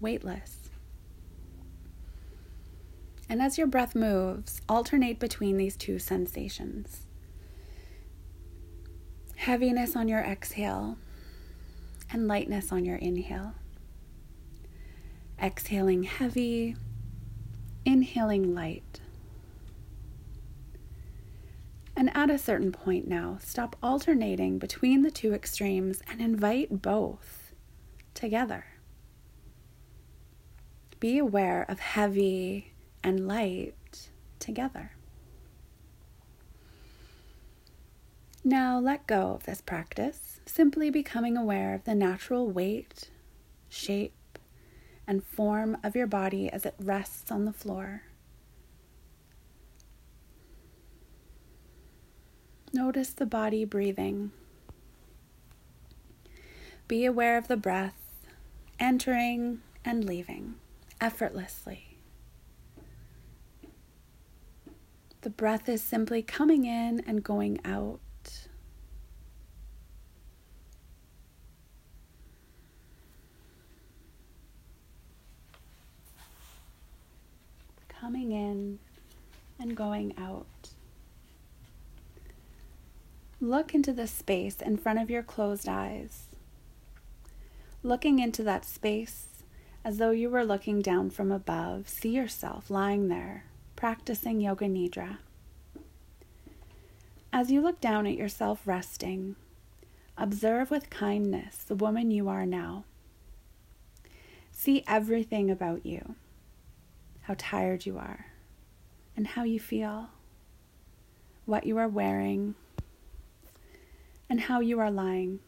weightless. 0.00 0.70
And 3.28 3.42
as 3.42 3.58
your 3.58 3.66
breath 3.66 3.94
moves, 3.94 4.60
alternate 4.68 5.18
between 5.18 5.56
these 5.56 5.76
two 5.76 5.98
sensations 5.98 7.02
heaviness 9.36 9.94
on 9.94 10.08
your 10.08 10.20
exhale 10.20 10.96
and 12.10 12.26
lightness 12.26 12.72
on 12.72 12.84
your 12.84 12.96
inhale. 12.96 13.54
Exhaling 15.42 16.04
heavy, 16.04 16.76
inhaling 17.84 18.54
light. 18.54 19.00
And 21.96 22.14
at 22.14 22.30
a 22.30 22.38
certain 22.38 22.72
point 22.72 23.08
now, 23.08 23.38
stop 23.40 23.74
alternating 23.82 24.58
between 24.58 25.00
the 25.00 25.10
two 25.10 25.32
extremes 25.32 26.02
and 26.06 26.20
invite 26.20 26.82
both 26.82 27.54
together. 28.12 28.66
Be 31.00 31.16
aware 31.18 31.64
of 31.68 31.80
heavy 31.80 32.74
and 33.02 33.26
light 33.26 34.10
together. 34.38 34.92
Now 38.44 38.78
let 38.78 39.06
go 39.06 39.32
of 39.32 39.44
this 39.44 39.60
practice, 39.60 40.40
simply 40.46 40.90
becoming 40.90 41.36
aware 41.36 41.74
of 41.74 41.84
the 41.84 41.94
natural 41.94 42.48
weight, 42.48 43.10
shape, 43.68 44.38
and 45.06 45.24
form 45.24 45.78
of 45.82 45.96
your 45.96 46.06
body 46.06 46.50
as 46.50 46.66
it 46.66 46.74
rests 46.78 47.30
on 47.30 47.44
the 47.44 47.52
floor. 47.52 48.02
Notice 52.72 53.10
the 53.10 53.26
body 53.26 53.64
breathing. 53.64 54.32
Be 56.88 57.04
aware 57.04 57.38
of 57.38 57.48
the 57.48 57.56
breath 57.56 58.06
entering 58.78 59.60
and 59.84 60.04
leaving 60.04 60.54
effortlessly. 61.00 61.96
The 65.22 65.30
breath 65.30 65.68
is 65.68 65.82
simply 65.82 66.22
coming 66.22 66.64
in 66.64 67.02
and 67.06 67.24
going 67.24 67.58
out. 67.64 68.00
Coming 77.88 78.30
in 78.30 78.78
and 79.58 79.76
going 79.76 80.14
out. 80.16 80.75
Look 83.40 83.74
into 83.74 83.92
the 83.92 84.06
space 84.06 84.62
in 84.62 84.78
front 84.78 84.98
of 84.98 85.10
your 85.10 85.22
closed 85.22 85.68
eyes. 85.68 86.26
Looking 87.82 88.18
into 88.18 88.42
that 88.44 88.64
space 88.64 89.28
As 89.84 89.98
though 89.98 90.10
you 90.10 90.30
were 90.30 90.44
looking 90.44 90.80
down 90.82 91.10
from 91.10 91.30
above, 91.30 91.88
see 91.88 92.08
yourself 92.08 92.70
lying 92.70 93.06
there, 93.06 93.44
practicing 93.76 94.40
Yoga 94.40 94.64
Nidra. 94.64 95.18
As 97.32 97.52
you 97.52 97.60
look 97.60 97.80
down 97.80 98.04
at 98.06 98.16
yourself 98.16 98.62
resting, 98.66 99.36
observe 100.18 100.72
with 100.72 100.90
kindness 100.90 101.58
the 101.58 101.76
woman 101.76 102.10
you 102.10 102.28
are 102.28 102.44
now. 102.46 102.84
See 104.50 104.82
everything 104.88 105.50
about 105.50 105.86
you 105.86 106.16
how 107.22 107.34
tired 107.38 107.86
you 107.86 107.98
are, 107.98 108.26
and 109.16 109.26
how 109.26 109.42
you 109.42 109.58
feel, 109.58 110.10
what 111.44 111.66
you 111.66 111.76
are 111.76 111.88
wearing, 111.88 112.54
and 114.28 114.42
how 114.42 114.60
you 114.60 114.78
are 114.78 114.90
lying. 114.90 115.40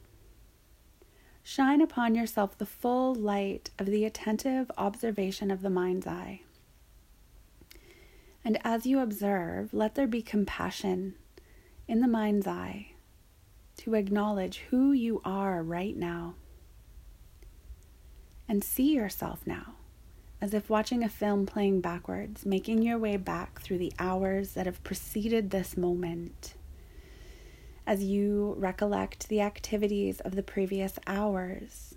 Shine 1.43 1.81
upon 1.81 2.15
yourself 2.15 2.59
the 2.59 2.67
full 2.67 3.15
light 3.15 3.71
of 3.79 3.87
the 3.87 4.05
attentive 4.05 4.71
observation 4.77 5.51
of 5.51 5.63
the 5.63 5.71
mind's 5.71 6.07
eye. 6.07 6.43
And 8.45 8.59
as 8.65 8.87
you 8.87 9.01
observe, 9.01 9.73
let 9.73 9.95
there 9.95 10.07
be 10.07 10.23
compassion 10.23 11.15
in 11.87 12.01
the 12.01 12.09
mind's 12.09 12.47
eye 12.47 12.93
to 13.79 13.95
acknowledge 13.95 14.59
who 14.71 14.93
you 14.93 15.21
are 15.25 15.63
right 15.63 15.97
now. 15.97 16.35
And 18.49 18.63
see 18.63 18.95
yourself 18.95 19.47
now 19.47 19.75
as 20.41 20.55
if 20.55 20.71
watching 20.71 21.03
a 21.03 21.09
film 21.09 21.47
playing 21.47 21.81
backwards, 21.81 22.47
making 22.47 22.83
your 22.83 22.99
way 22.99 23.17
back 23.17 23.61
through 23.61 23.79
the 23.79 23.93
hours 23.99 24.53
that 24.53 24.67
have 24.67 24.85
preceded 24.85 25.51
this 25.51 25.77
moment 25.77 26.55
as 27.89 28.05
you 28.05 28.55
recollect 28.59 29.31
the 29.31 29.41
activities 29.41 30.21
of 30.21 30.37
the 30.37 30.43
previous 30.43 30.99
hours. 31.07 31.95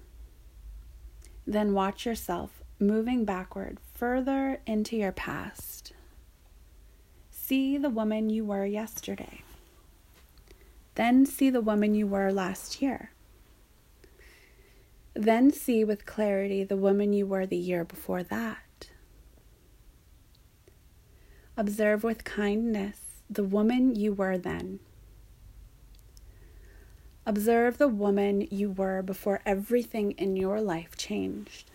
Then 1.45 1.73
watch 1.73 2.05
yourself 2.05 2.63
moving 2.79 3.25
backward 3.25 3.77
further 3.93 4.61
into 4.65 4.95
your 4.95 5.11
past. 5.11 5.91
See 7.29 7.77
the 7.77 7.89
woman 7.89 8.29
you 8.29 8.45
were 8.45 8.65
yesterday. 8.65 9.41
Then 10.95 11.25
see 11.25 11.49
the 11.49 11.59
woman 11.59 11.93
you 11.93 12.07
were 12.07 12.31
last 12.31 12.81
year. 12.81 13.11
Then 15.13 15.51
see 15.51 15.83
with 15.83 16.05
clarity 16.05 16.63
the 16.63 16.77
woman 16.77 17.11
you 17.11 17.27
were 17.27 17.45
the 17.45 17.57
year 17.57 17.83
before 17.83 18.23
that. 18.23 18.87
Observe 21.57 22.05
with 22.05 22.23
kindness 22.23 23.01
the 23.29 23.43
woman 23.43 23.93
you 23.93 24.13
were 24.13 24.37
then. 24.37 24.79
Observe 27.25 27.77
the 27.77 27.87
woman 27.87 28.47
you 28.49 28.71
were 28.71 29.03
before 29.03 29.41
everything 29.45 30.11
in 30.13 30.35
your 30.35 30.59
life 30.59 30.97
changed. 30.97 31.69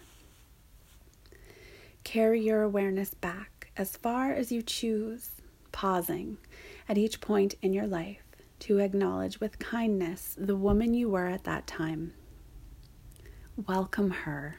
Carry 2.03 2.41
your 2.41 2.63
awareness 2.63 3.15
back 3.15 3.71
as 3.77 3.97
far 3.97 4.33
as 4.33 4.51
you 4.51 4.61
choose, 4.61 5.31
pausing 5.71 6.39
at 6.89 6.99
each 6.99 7.21
point 7.21 7.55
in 7.63 7.73
your 7.73 7.87
life 7.87 8.25
to 8.59 8.79
acknowledge 8.79 9.39
with 9.39 9.61
kindness 9.61 10.35
the 10.37 10.57
woman 10.57 10.95
you 10.95 11.11
were 11.11 11.27
at 11.27 11.45
that 11.45 11.67
time. 11.69 12.13
Welcome 13.67 14.11
her 14.11 14.57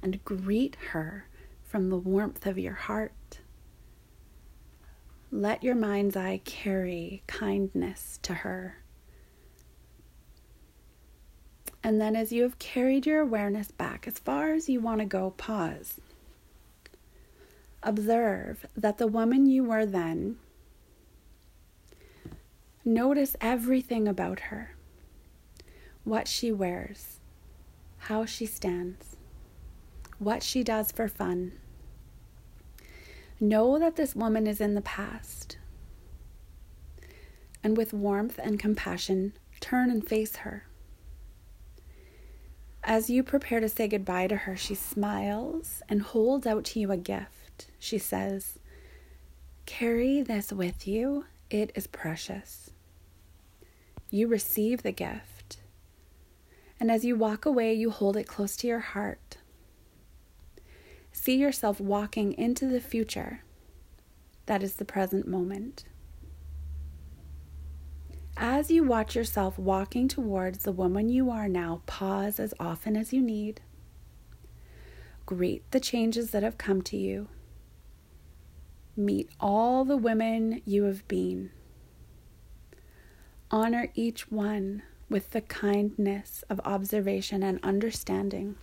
and 0.00 0.24
greet 0.24 0.76
her 0.92 1.26
from 1.62 1.90
the 1.90 1.98
warmth 1.98 2.46
of 2.46 2.58
your 2.58 2.74
heart. 2.74 3.40
Let 5.30 5.62
your 5.62 5.74
mind's 5.74 6.16
eye 6.16 6.40
carry 6.44 7.22
kindness 7.26 8.18
to 8.22 8.32
her 8.34 8.83
and 11.84 12.00
then, 12.00 12.16
as 12.16 12.32
you 12.32 12.42
have 12.44 12.58
carried 12.58 13.04
your 13.04 13.20
awareness 13.20 13.70
back 13.70 14.08
as 14.08 14.18
far 14.18 14.54
as 14.54 14.70
you 14.70 14.80
want 14.80 15.00
to 15.00 15.04
go, 15.04 15.34
pause. 15.36 16.00
Observe 17.82 18.64
that 18.74 18.96
the 18.96 19.06
woman 19.06 19.44
you 19.44 19.62
were 19.62 19.84
then, 19.84 20.36
notice 22.86 23.36
everything 23.38 24.08
about 24.08 24.40
her 24.40 24.74
what 26.04 26.26
she 26.26 26.50
wears, 26.50 27.20
how 27.98 28.24
she 28.24 28.46
stands, 28.46 29.16
what 30.18 30.42
she 30.42 30.62
does 30.62 30.90
for 30.90 31.08
fun. 31.08 31.52
Know 33.40 33.78
that 33.78 33.96
this 33.96 34.14
woman 34.14 34.46
is 34.46 34.60
in 34.60 34.74
the 34.74 34.82
past. 34.82 35.58
And 37.62 37.76
with 37.76 37.94
warmth 37.94 38.38
and 38.42 38.58
compassion, 38.58 39.32
turn 39.60 39.90
and 39.90 40.06
face 40.06 40.36
her. 40.36 40.66
As 42.86 43.08
you 43.08 43.22
prepare 43.22 43.60
to 43.60 43.68
say 43.70 43.88
goodbye 43.88 44.26
to 44.26 44.36
her, 44.36 44.56
she 44.56 44.74
smiles 44.74 45.82
and 45.88 46.02
holds 46.02 46.46
out 46.46 46.64
to 46.64 46.80
you 46.80 46.92
a 46.92 46.98
gift. 46.98 47.68
She 47.78 47.96
says, 47.96 48.58
Carry 49.64 50.20
this 50.20 50.52
with 50.52 50.86
you, 50.86 51.24
it 51.48 51.72
is 51.74 51.86
precious. 51.86 52.70
You 54.10 54.28
receive 54.28 54.82
the 54.82 54.92
gift, 54.92 55.56
and 56.78 56.90
as 56.90 57.06
you 57.06 57.16
walk 57.16 57.46
away, 57.46 57.72
you 57.72 57.88
hold 57.88 58.18
it 58.18 58.26
close 58.26 58.54
to 58.58 58.66
your 58.66 58.80
heart. 58.80 59.38
See 61.10 61.36
yourself 61.36 61.80
walking 61.80 62.34
into 62.34 62.66
the 62.66 62.80
future. 62.80 63.40
That 64.44 64.62
is 64.62 64.74
the 64.74 64.84
present 64.84 65.26
moment. 65.26 65.84
As 68.36 68.68
you 68.70 68.82
watch 68.82 69.14
yourself 69.14 69.58
walking 69.58 70.08
towards 70.08 70.64
the 70.64 70.72
woman 70.72 71.08
you 71.08 71.30
are 71.30 71.48
now, 71.48 71.82
pause 71.86 72.40
as 72.40 72.52
often 72.58 72.96
as 72.96 73.12
you 73.12 73.22
need. 73.22 73.60
Greet 75.24 75.70
the 75.70 75.80
changes 75.80 76.32
that 76.32 76.42
have 76.42 76.58
come 76.58 76.82
to 76.82 76.96
you. 76.96 77.28
Meet 78.96 79.30
all 79.38 79.84
the 79.84 79.96
women 79.96 80.62
you 80.64 80.84
have 80.84 81.06
been. 81.06 81.50
Honor 83.50 83.88
each 83.94 84.30
one 84.30 84.82
with 85.08 85.30
the 85.30 85.40
kindness 85.40 86.42
of 86.50 86.60
observation 86.64 87.42
and 87.42 87.60
understanding. 87.62 88.56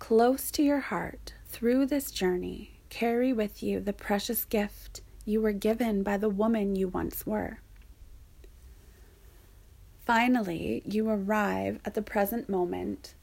Close 0.00 0.50
to 0.50 0.62
your 0.62 0.80
heart, 0.80 1.34
through 1.46 1.86
this 1.86 2.10
journey, 2.10 2.80
carry 2.88 3.32
with 3.32 3.62
you 3.62 3.78
the 3.78 3.92
precious 3.92 4.44
gift 4.44 5.02
you 5.24 5.40
were 5.40 5.52
given 5.52 6.02
by 6.02 6.16
the 6.16 6.28
woman 6.28 6.76
you 6.76 6.88
once 6.88 7.26
were. 7.26 7.58
Finally, 10.04 10.82
you 10.84 11.08
arrive 11.08 11.80
at 11.84 11.94
the 11.94 12.02
present 12.02 12.48
moment 12.48 13.14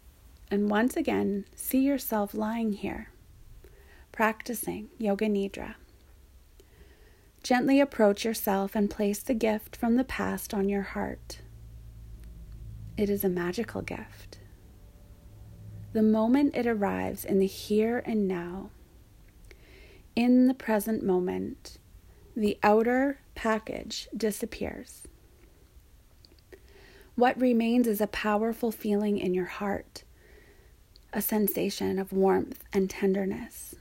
and 0.51 0.69
once 0.69 0.97
again 0.97 1.45
see 1.55 1.79
yourself 1.79 2.33
lying 2.33 2.73
here, 2.73 3.09
practicing 4.11 4.89
Yoga 4.97 5.27
Nidra. 5.27 5.75
Gently 7.41 7.79
approach 7.79 8.25
yourself 8.25 8.75
and 8.75 8.89
place 8.89 9.23
the 9.23 9.33
gift 9.33 9.75
from 9.75 9.95
the 9.95 10.03
past 10.03 10.53
on 10.53 10.67
your 10.67 10.81
heart. 10.81 11.39
It 12.97 13.09
is 13.09 13.23
a 13.23 13.29
magical 13.29 13.81
gift. 13.81 14.39
The 15.93 16.03
moment 16.03 16.55
it 16.55 16.67
arrives 16.67 17.25
in 17.25 17.39
the 17.39 17.47
here 17.47 18.03
and 18.05 18.27
now, 18.27 18.69
in 20.15 20.47
the 20.47 20.53
present 20.53 21.03
moment, 21.03 21.77
the 22.35 22.57
outer 22.63 23.19
package 23.35 24.07
disappears. 24.15 25.07
What 27.15 27.39
remains 27.39 27.87
is 27.87 28.01
a 28.01 28.07
powerful 28.07 28.71
feeling 28.71 29.17
in 29.17 29.33
your 29.33 29.45
heart, 29.45 30.03
a 31.13 31.21
sensation 31.21 31.99
of 31.99 32.13
warmth 32.13 32.63
and 32.71 32.89
tenderness. 32.89 33.75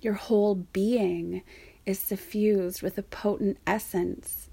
Your 0.00 0.14
whole 0.14 0.54
being 0.54 1.42
is 1.84 1.98
suffused 1.98 2.82
with 2.82 2.96
a 2.98 3.02
potent 3.02 3.58
essence 3.66 4.48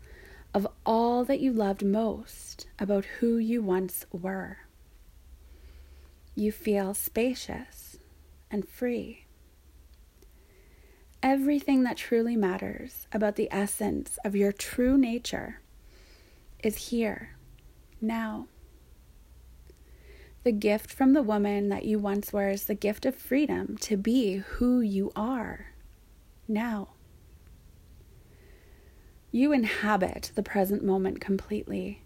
of 0.54 0.67
all 0.86 1.23
that 1.25 1.39
you 1.39 1.51
loved 1.51 1.84
most 1.84 2.67
about 2.80 3.06
who 3.19 3.38
you 3.38 3.62
once 3.62 4.06
were. 4.12 4.60
You 6.34 6.51
feel 6.51 6.93
spacious 6.93 7.97
and 8.49 8.67
free. 8.67 9.25
Everything 11.26 11.82
that 11.82 11.98
truly 11.98 12.36
matters 12.36 13.08
about 13.12 13.36
the 13.36 13.48
essence 13.50 14.20
of 14.24 14.36
your 14.36 14.52
true 14.52 14.96
nature 14.96 15.60
is 16.64 16.90
here, 16.90 17.36
now. 18.00 18.46
The 20.44 20.52
gift 20.52 20.94
from 20.94 21.14
the 21.14 21.24
woman 21.24 21.70
that 21.70 21.84
you 21.84 21.98
once 21.98 22.32
were 22.32 22.50
is 22.50 22.66
the 22.66 22.76
gift 22.76 23.08
of 23.08 23.16
freedom 23.16 23.76
to 23.78 23.98
be 23.98 24.36
who 24.36 24.82
you 24.82 25.12
are, 25.16 25.74
now. 26.48 26.90
You 29.32 29.52
inhabit 29.52 30.32
the 30.36 30.44
present 30.44 30.84
moment 30.84 31.22
completely 31.22 32.04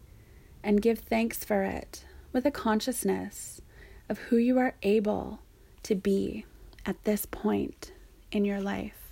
and 0.64 0.82
give 0.82 1.00
thanks 1.00 1.44
for 1.44 1.64
it 1.64 2.06
with 2.32 2.46
a 2.46 2.52
consciousness 2.52 3.60
of 4.08 4.18
who 4.18 4.38
you 4.38 4.58
are 4.60 4.76
able 4.82 5.42
to 5.84 5.94
be 5.94 6.46
at 6.86 7.04
this 7.04 7.26
point 7.26 7.92
in 8.32 8.46
your 8.46 8.62
life. 8.62 9.09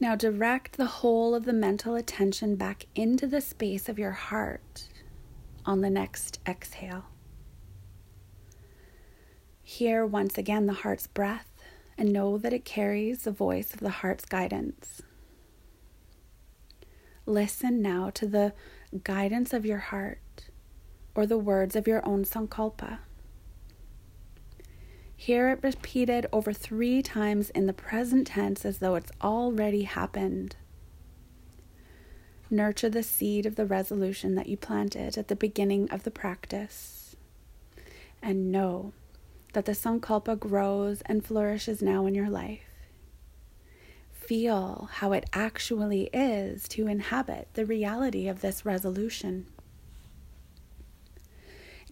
Now 0.00 0.14
direct 0.14 0.76
the 0.76 0.86
whole 0.86 1.34
of 1.34 1.44
the 1.44 1.52
mental 1.52 1.96
attention 1.96 2.54
back 2.54 2.86
into 2.94 3.26
the 3.26 3.40
space 3.40 3.88
of 3.88 3.98
your 3.98 4.12
heart, 4.12 4.88
on 5.66 5.80
the 5.80 5.90
next 5.90 6.38
exhale. 6.46 7.06
Hear 9.62 10.06
once 10.06 10.38
again 10.38 10.66
the 10.66 10.72
heart's 10.72 11.08
breath 11.08 11.52
and 11.98 12.12
know 12.12 12.38
that 12.38 12.52
it 12.52 12.64
carries 12.64 13.22
the 13.22 13.32
voice 13.32 13.74
of 13.74 13.80
the 13.80 13.90
heart's 13.90 14.24
guidance. 14.24 15.02
Listen 17.26 17.82
now 17.82 18.08
to 18.10 18.26
the 18.26 18.54
guidance 19.02 19.52
of 19.52 19.66
your 19.66 19.78
heart 19.78 20.48
or 21.14 21.26
the 21.26 21.36
words 21.36 21.74
of 21.74 21.88
your 21.88 22.06
own 22.06 22.24
sankalpa. 22.24 23.00
Hear 25.20 25.50
it 25.50 25.64
repeated 25.64 26.26
over 26.32 26.52
three 26.52 27.02
times 27.02 27.50
in 27.50 27.66
the 27.66 27.72
present 27.72 28.28
tense 28.28 28.64
as 28.64 28.78
though 28.78 28.94
it's 28.94 29.10
already 29.20 29.82
happened. 29.82 30.54
Nurture 32.48 32.88
the 32.88 33.02
seed 33.02 33.44
of 33.44 33.56
the 33.56 33.66
resolution 33.66 34.36
that 34.36 34.48
you 34.48 34.56
planted 34.56 35.18
at 35.18 35.26
the 35.26 35.34
beginning 35.34 35.90
of 35.90 36.04
the 36.04 36.12
practice. 36.12 37.16
And 38.22 38.52
know 38.52 38.92
that 39.54 39.64
the 39.64 39.72
Sankalpa 39.72 40.38
grows 40.38 41.02
and 41.06 41.26
flourishes 41.26 41.82
now 41.82 42.06
in 42.06 42.14
your 42.14 42.30
life. 42.30 42.60
Feel 44.12 44.88
how 44.92 45.10
it 45.10 45.28
actually 45.32 46.10
is 46.12 46.68
to 46.68 46.86
inhabit 46.86 47.48
the 47.54 47.66
reality 47.66 48.28
of 48.28 48.40
this 48.40 48.64
resolution. 48.64 49.46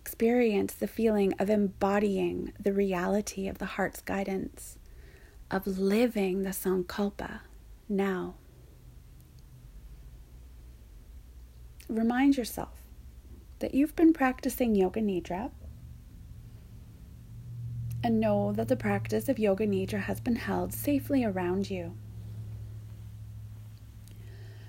Experience 0.07 0.73
the 0.73 0.87
feeling 0.87 1.33
of 1.41 1.51
embodying 1.51 2.53
the 2.61 2.73
reality 2.73 3.49
of 3.49 3.59
the 3.59 3.67
heart's 3.67 4.01
guidance, 4.01 4.79
of 5.51 5.67
living 5.67 6.45
the 6.45 6.51
Sankalpa 6.51 7.41
now. 7.89 8.37
remind 11.89 12.37
yourself 12.37 12.83
that 13.59 13.75
you've 13.75 13.97
been 13.97 14.13
practicing 14.13 14.77
Yoga 14.77 15.01
Nidra 15.01 15.51
and 18.05 18.21
know 18.21 18.53
that 18.53 18.69
the 18.69 18.77
practice 18.77 19.29
of 19.29 19.41
Yoga 19.41 19.67
Nidra 19.67 20.03
has 20.03 20.21
been 20.21 20.37
held 20.37 20.73
safely 20.73 21.25
around 21.25 21.69
you. 21.69 21.97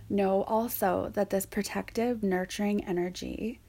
Know 0.09 0.41
also 0.45 1.11
that 1.13 1.29
this 1.29 1.45
protective, 1.45 2.23
nurturing 2.23 2.83
energy 2.83 3.59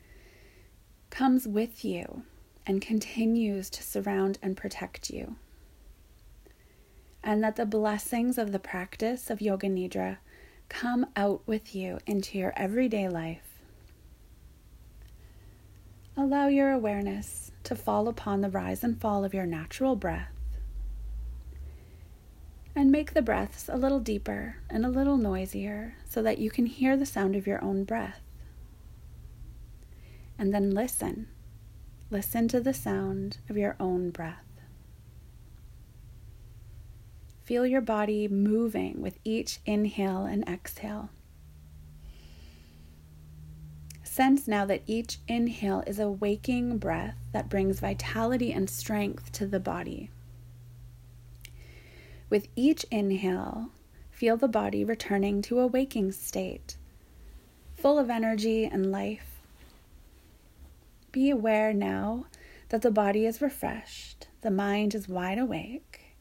comes 1.19 1.49
with 1.49 1.85
you 1.85 2.23
and 2.65 2.81
continues 2.81 3.69
to 3.69 3.83
surround 3.83 4.39
and 4.41 4.57
protect 4.57 5.11
you. 5.11 5.35
And 7.25 7.43
that 7.43 7.57
the 7.57 7.67
blessings 7.67 8.39
of 8.39 8.53
the 8.53 8.61
practice 8.61 9.29
of 9.29 9.41
Yoga 9.41 9.67
Nidra 9.67 10.19
come 10.69 11.07
out 11.17 11.43
with 11.45 11.75
you 11.75 11.99
into 12.07 12.39
your 12.39 12.53
everyday 12.57 13.09
life. 13.09 13.59
Allow 16.17 16.47
your 16.47 16.71
awareness 16.71 17.51
to 17.65 17.75
fall 17.75 18.07
upon 18.07 18.41
the 18.41 18.51
rise 18.51 18.85
and 18.85 19.01
fall 19.01 19.25
of 19.25 19.35
your 19.35 19.47
natural 19.47 19.97
breath. 19.97 20.31
And 22.77 22.93
make 22.93 23.15
the 23.15 23.23
breaths 23.23 23.69
a 23.69 23.77
little 23.77 23.99
deeper 23.99 24.59
and 24.71 24.87
a 24.87 24.89
little 24.89 25.17
noisier 25.17 25.97
so 26.09 26.23
that 26.23 26.39
you 26.39 26.49
can 26.49 26.67
hear 26.67 26.97
the 26.97 27.05
sound 27.05 27.35
of 27.35 27.49
your 27.49 27.61
own 27.61 27.83
breath. 27.83 28.21
And 30.39 30.55
then 30.55 30.71
listen. 30.71 31.29
Listen 32.11 32.49
to 32.49 32.61
the 32.61 32.73
sound 32.73 33.39
of 33.51 33.57
your 33.57 33.77
own 33.81 34.11
breath. 34.11 34.45
Feel 37.45 37.67
your 37.67 37.81
body 37.81 38.29
moving 38.29 39.01
with 39.01 39.19
each 39.25 39.59
inhale 39.67 40.25
and 40.25 40.47
exhale. 40.49 41.11
Sense 44.03 44.49
now 44.49 44.65
that 44.67 44.83
each 44.87 45.19
inhale 45.29 45.83
is 45.87 45.99
a 45.99 46.11
waking 46.11 46.79
breath 46.79 47.17
that 47.33 47.49
brings 47.49 47.81
vitality 47.81 48.53
and 48.53 48.69
strength 48.69 49.31
to 49.33 49.47
the 49.47 49.61
body. 49.61 50.11
With 52.29 52.49
each 52.57 52.85
inhale, 52.91 53.71
feel 54.11 54.37
the 54.37 54.49
body 54.49 54.85
returning 54.85 55.41
to 55.43 55.61
a 55.61 55.67
waking 55.67 56.13
state, 56.13 56.77
full 57.77 57.99
of 57.99 58.11
energy 58.11 58.65
and 58.65 58.91
life. 58.91 59.28
Be 61.11 61.31
aware 61.31 61.73
now 61.73 62.27
that 62.69 62.83
the 62.83 62.91
body 62.91 63.25
is 63.25 63.41
refreshed, 63.41 64.29
the 64.43 64.51
mind 64.51 64.95
is 64.95 65.09
wide 65.09 65.39
awake, 65.39 66.17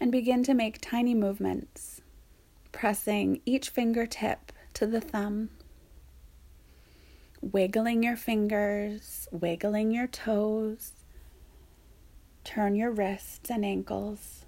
and 0.00 0.10
begin 0.10 0.42
to 0.44 0.54
make 0.54 0.80
tiny 0.80 1.14
movements, 1.14 2.00
pressing 2.72 3.40
each 3.46 3.70
fingertip 3.70 4.52
to 4.74 4.86
the 4.86 5.00
thumb, 5.00 5.50
wiggling 7.40 8.02
your 8.02 8.16
fingers, 8.16 9.28
wiggling 9.30 9.92
your 9.92 10.08
toes, 10.08 10.92
turn 12.42 12.74
your 12.74 12.90
wrists 12.90 13.50
and 13.50 13.64
ankles. 13.64 14.44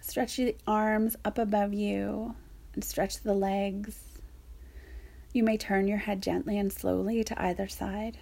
Stretch 0.00 0.36
the 0.36 0.56
arms 0.66 1.16
up 1.24 1.38
above 1.38 1.74
you 1.74 2.34
and 2.74 2.82
stretch 2.82 3.20
the 3.22 3.34
legs. 3.34 4.05
You 5.36 5.42
may 5.42 5.56
turn 5.56 5.86
your 5.86 5.98
head 5.98 6.22
gently 6.22 6.58
and 6.58 6.72
slowly 6.72 7.22
to 7.22 7.42
either 7.42 7.68
side. 7.68 8.18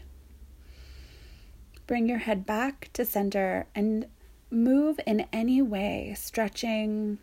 Bring 1.87 2.09
your 2.09 2.18
head 2.18 2.44
back 2.44 2.90
to 2.94 3.05
center 3.05 3.66
and 3.74 4.07
Move 4.55 5.00
in 5.05 5.27
any 5.33 5.61
way, 5.61 6.14
stretching 6.16 7.18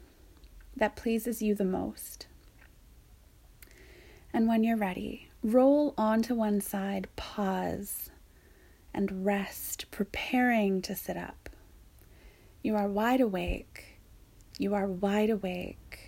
that 0.75 0.97
pleases 0.97 1.41
you 1.41 1.55
the 1.55 1.63
most. 1.63 2.27
And 4.33 4.49
when 4.49 4.65
you're 4.65 4.75
ready, 4.75 5.29
roll 5.41 5.93
onto 5.97 6.35
one 6.35 6.59
side, 6.59 7.07
pause, 7.15 8.11
and 8.93 9.25
rest, 9.25 9.85
preparing 9.91 10.81
to 10.81 10.93
sit 10.93 11.15
up. 11.15 11.49
You 12.61 12.75
are 12.75 12.89
wide 12.89 13.21
awake. 13.21 13.99
You 14.59 14.73
are 14.73 14.87
wide 14.87 15.29
awake. 15.29 15.99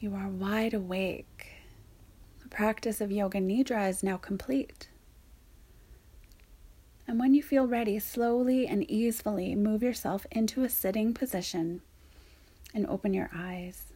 You 0.00 0.14
are 0.14 0.30
wide 0.30 0.72
awake. 0.72 1.37
Practice 2.50 3.00
of 3.00 3.12
Yoga 3.12 3.38
Nidra 3.38 3.88
is 3.88 4.02
now 4.02 4.16
complete. 4.16 4.88
And 7.06 7.18
when 7.18 7.34
you 7.34 7.42
feel 7.42 7.66
ready, 7.66 7.98
slowly 7.98 8.66
and 8.66 8.88
easily 8.90 9.54
move 9.54 9.82
yourself 9.82 10.26
into 10.30 10.62
a 10.62 10.68
sitting 10.68 11.14
position 11.14 11.82
and 12.74 12.86
open 12.86 13.14
your 13.14 13.30
eyes. 13.34 13.92